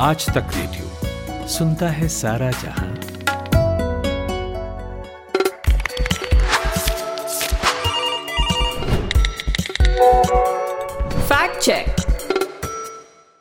[0.00, 2.94] आज तक रेडियो। सुनता है सारा जहाँ।
[11.22, 11.86] फैक्ट चेक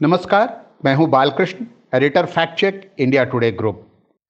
[0.01, 1.65] नमस्कार मैं हूँ Balakrishna
[1.95, 3.85] editor fact check India Today group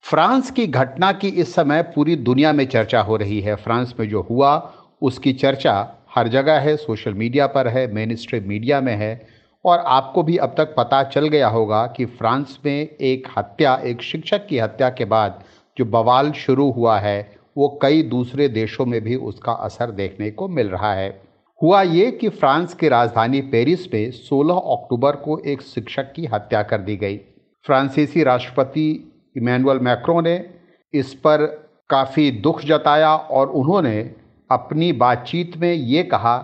[0.06, 4.08] France की घटना की इस समय पूरी दुनिया में चर्चा हो रही है। फ्रांस में
[4.10, 4.56] जो हुआ
[5.02, 5.80] उसकी चर्चा
[6.16, 9.37] हर जगह है सोशल मीडिया पर है मेन स्ट्रीम मीडिया में है।
[9.68, 14.02] और आपको भी अब तक पता चल गया होगा कि फ्रांस में एक हत्या, एक
[14.02, 15.44] शिक्षक की हत्या के बाद
[15.78, 20.48] जो बवाल शुरू हुआ है, वो कई दूसरे देशों में भी उसका असर देखने को
[20.48, 21.22] मिल रहा है।
[21.62, 26.64] हुआ ये कि फ्रांस की राजधानी पेरिस में 16 अक्टूबर को एक शिक्षक की हत्या
[26.64, 27.18] कर दी गई।
[27.66, 30.50] फ्रांसीसी राष्ट्रपति इमैनुअल मैक्रो ने
[30.94, 31.46] इस पर
[31.90, 34.12] काफ़ी दुख जताया और उन्होंने
[34.52, 36.38] अपनी बातचीत में ये कहा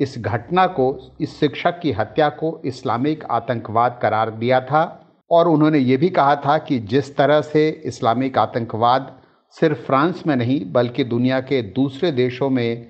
[0.00, 5.78] इस घटना को, इस शिक्षक की हत्या को इस्लामिक आतंकवाद करार दिया था और उन्होंने
[5.78, 11.04] ये भी कहा था कि जिस तरह से इस्लामिक आतंकवाद सिर्फ़ फ्रांस में नहीं, बल्कि
[11.04, 12.86] दुनिया के दूसरे देशों में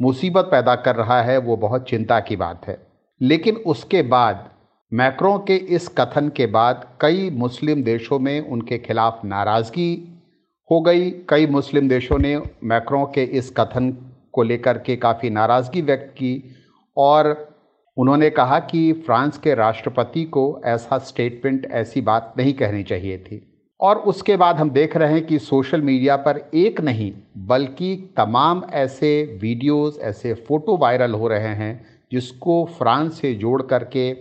[0.00, 2.86] मुसीबत पैदा कर रहा है, वो बहुत चिंता की बात है।
[3.22, 4.50] लेकिन उसके बाद,
[4.92, 10.22] मैक्रों के इस कथन के बाद कई मुस्लिम देशों में उनके खिलाफ नाराज़गी
[10.70, 15.82] हो गई। कई मुस्लिम देशों ने मैक्रों के इस कथन को लेकर के काफ़ी नाराज़गी
[15.82, 16.54] व्यक्त की।
[16.98, 17.48] और
[17.96, 23.44] उन्होंने कहा कि फ्रांस के राष्ट्रपति को ऐसा स्टेटमेंट ऐसी बात नहीं कहनी चाहिए थी।
[23.80, 28.64] और उसके बाद हम देख रहे हैं कि सोशल मीडिया पर एक नहीं, बल्कि तमाम
[28.72, 34.14] ऐसे वीडियोस ऐसे फ़ोटो वायरल हो रहे हैं, जिसको फ्रांस से जोड़ करके,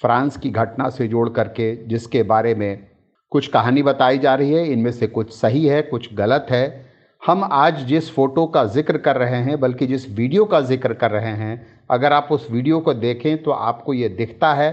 [0.00, 2.86] फ्रांस की घटना से जोड़ करके, जिसके बारे में
[3.30, 6.89] कुछ कहानी बताई जा रही है। इनमें से कुछ सही है, कुछ गलत है।
[7.22, 11.10] हम आज जिस फ़ोटो का ज़िक्र कर रहे हैं, बल्कि जिस वीडियो का ज़िक्र कर
[11.10, 14.70] रहे हैं, अगर आप उस वीडियो को देखें तो आपको ये दिखता है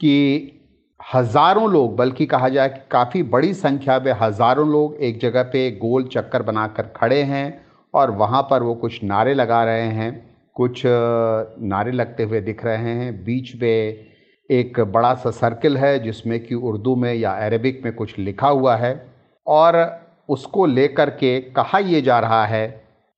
[0.00, 0.52] कि
[1.00, 5.70] हज़ारों लोग, बल्कि कहा जाए कि काफ़ी बड़ी संख्या में हज़ारों लोग एक जगह पे
[5.72, 7.60] गोल चक्कर बनाकर खड़े हैं
[7.94, 10.10] और वहाँ पर वो कुछ नारे लगा रहे हैं,
[10.56, 14.06] कुछ नारे लगते हुए दिख रहे हैं। बीच में
[14.50, 18.76] एक बड़ा सा सर्किल है जिसमें कि उर्दू में या अरबिक में कुछ लिखा हुआ
[18.76, 18.92] है
[19.46, 19.78] और
[20.28, 22.66] उसको लेकर के कहा यह जा रहा है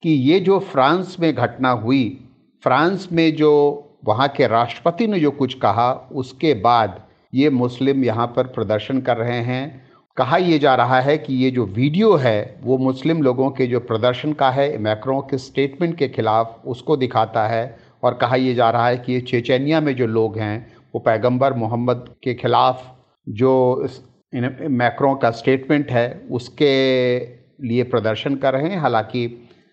[0.03, 2.29] कि ये जो फ्रांस में घटना हुई,
[2.63, 7.03] फ्रांस में जो वहाँ के राष्ट्रपति ने जो कुछ कहा, उसके बाद
[7.35, 11.51] ये मुस्लिम यहाँ पर प्रदर्शन कर रहे हैं। कहा यह जा रहा है कि ये
[11.51, 16.09] जो वीडियो है, वो मुस्लिम लोगों के जो प्रदर्शन का है, मैक्रो के स्टेटमेंट के
[16.09, 20.07] खिलाफ उसको दिखाता है और कहा यह जा रहा है कि ये चेचेनिया में जो
[20.07, 22.97] लोग हैं, वो पैगंबर मोहम्मद के खिलाफ
[23.29, 23.87] जो
[24.33, 27.19] मैक्रों का स्टेटमेंट है, उसके
[27.63, 29.27] लिए प्रदर्शन कर रहे हैं। हालाँकि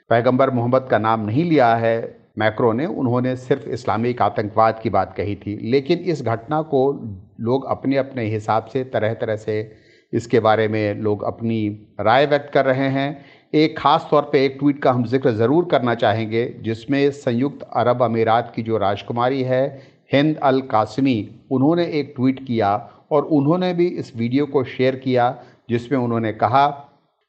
[0.10, 5.14] पैगंबर मोहम्मद का नाम नहीं लिया है मैक्रो ने, उन्होंने सिर्फ़ इस्लामिक आतंकवाद की बात
[5.18, 6.92] कही थी। लेकिन इस घटना को
[7.42, 9.60] लोग अपने अपने हिसाब से तरह तरह से
[10.14, 11.68] इसके बारे में लोग अपनी
[12.00, 15.68] राय व्यक्त कर रहे हैं। एक ख़ास तौर पे एक ट्वीट का हम ज़िक्र ज़रूर
[15.72, 19.66] करना चाहेंगे, जिसमें संयुक्त अरब अमीरात की जो राजकुमारी है,
[20.14, 22.76] हिंद अल कासमी उन्होंने एक ट्वीट किया
[23.16, 25.36] और उन्होंने भी इस वीडियो को शेयर किया,
[25.70, 26.68] जिसमें उन्होंने कहा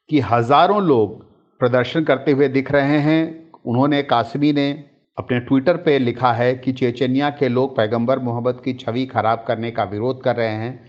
[0.09, 1.25] कि हज़ारों लोग
[1.61, 4.71] प्रदर्शन करते हुए दिख रहे हैं। उन्होंने कासमी ने
[5.17, 9.71] अपने ट्विटर पे लिखा है कि चेचनिया के लोग पैगंबर मोहम्मद की छवि खराब करने
[9.71, 10.79] का विरोध कर रहे हैं।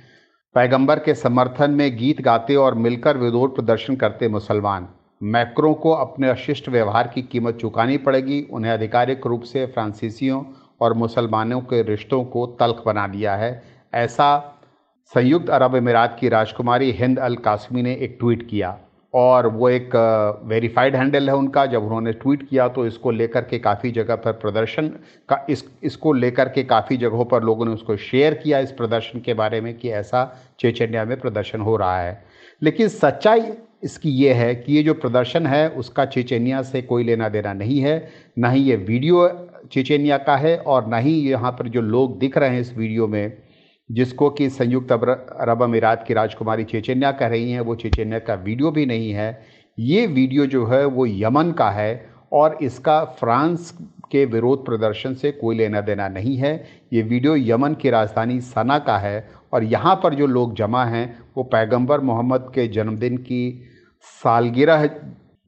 [0.55, 4.89] पैगंबर के समर्थन में गीत गाते और मिलकर विरोध प्रदर्शन करते मुसलमान।
[5.23, 10.43] मैक्रों को अपने अशिष्ट व्यवहार की कीमत चुकानी पड़ेगी। उन्हें आधिकारिक रूप से फ्रांसीसियों
[10.81, 13.51] और मुसलमानों के रिश्तों को तल्ख बना दिया है।
[13.95, 14.29] ऐसा
[15.13, 18.77] संयुक्त अरब अमीरात की राजकुमारी हिंद अल कासमी ने एक ट्वीट किया
[19.15, 19.95] और वो एक
[20.45, 24.33] वेरीफाइड हैंडल है उनका। जब उन्होंने ट्वीट किया तो इसको लेकर के काफ़ी जगह पर
[24.35, 24.89] प्रदर्शन
[25.29, 29.21] का, इस, इसको लेकर के काफ़ी जगहों पर लोगों ने उसको शेयर किया इस प्रदर्शन
[29.21, 30.25] के बारे में कि ऐसा
[30.61, 32.23] चेचनिया में प्रदर्शन हो रहा है।
[32.63, 33.51] लेकिन सच्चाई
[33.85, 37.81] इसकी ये है कि ये जो प्रदर्शन है, उसका चेचनिया से कोई लेना देना नहीं
[37.81, 38.09] है।
[38.39, 39.29] ना ही ये वीडियो
[39.73, 43.07] चेचनिया का है और ना ही यहाँ पर जो लोग दिख रहे हैं इस वीडियो
[43.07, 43.48] में
[43.91, 48.71] जिसको कि संयुक्त अरब अमीरात की राजकुमारी चेचन्या कह रही हैं, वो चेचन्या का वीडियो
[48.71, 49.41] भी नहीं है।
[49.79, 53.73] ये वीडियो जो है, वो यमन का है और इसका फ्रांस
[54.11, 56.53] के विरोध प्रदर्शन से कोई लेना देना नहीं है।
[56.93, 61.19] ये वीडियो यमन की राजधानी सना का है और यहाँ पर जो लोग जमा हैं,
[61.37, 63.71] वो पैगंबर मोहम्मद के जन्मदिन की
[64.23, 64.89] सालगिरह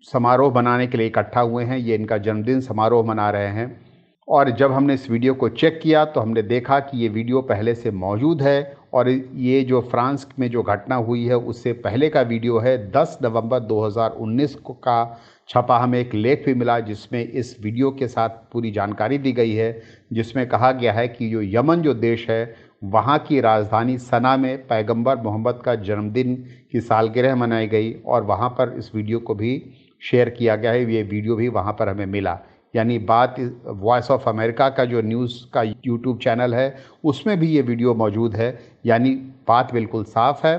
[0.08, 3.89] समारोह बनाने के लिए इकट्ठा हुए हैं। ये इनका जन्मदिन समारोह मना रहे हैं।
[4.30, 7.74] और जब हमने इस वीडियो को चेक किया तो हमने देखा कि ये वीडियो पहले
[7.74, 12.20] से मौजूद है और ये जो फ्रांस में जो घटना हुई है उससे पहले का
[12.22, 17.90] वीडियो है। 10 नवंबर 2019 का छपा हमें एक लेख भी मिला जिसमें इस वीडियो
[17.90, 19.80] के साथ पूरी जानकारी दी गई है,
[20.12, 22.54] जिसमें कहा गया है कि जो यमन जो देश है,
[22.84, 26.34] वहाँ की राजधानी सना में पैगंबर मोहम्मद का जन्मदिन
[26.72, 29.62] की सालगिरह मनाई गई और वहाँ पर इस वीडियो को भी
[30.02, 32.38] शेयर किया गया है। ये वीडियो भी वहाँ पर हमें मिला।
[32.74, 33.36] यानी बात
[33.66, 38.36] वॉइस ऑफ़ अमेरिका का जो न्यूज़ का यूट्यूब चैनल है, उसमें भी ये वीडियो मौजूद
[38.36, 39.14] है। यानी
[39.48, 40.56] बात बिल्कुल साफ़ है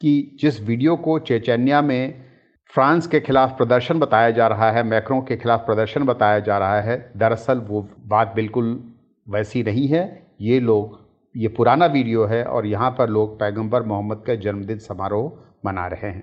[0.00, 2.22] कि जिस वीडियो को चेचन्या में
[2.74, 6.80] फ्रांस के खिलाफ प्रदर्शन बताया जा रहा है, मैक्रों के खिलाफ प्रदर्शन बताया जा रहा
[6.80, 8.78] है, दरअसल वो बात बिल्कुल
[9.26, 10.02] वैसी नहीं है।
[10.40, 10.98] ये लोग,
[11.34, 15.30] ये पुराना वीडियो है और यहाँ पर लोग पैगंबर मोहम्मद का जन्मदिन समारोह
[15.66, 16.22] मना रहे हैं।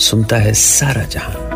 [0.00, 1.49] सुनता है सारा जहाँ।